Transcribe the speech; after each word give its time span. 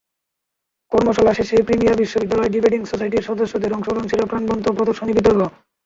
কর্মশালা 0.91 1.31
শেষে 1.33 1.55
প্রিমিয়ার 1.67 1.99
বিশ্ববিদ্যালয় 2.01 2.51
ডিবেটিং 2.53 2.81
সোসাইটির 2.85 3.27
সদস্যদের 3.29 3.75
অংশগ্রহণে 3.75 4.11
ছিল 4.11 4.21
প্রাণবন্ত 4.25 4.65
প্রদর্শনী 4.77 5.11
বিতর্ক। 5.15 5.41